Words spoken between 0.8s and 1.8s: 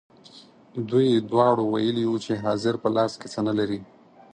دوی دواړو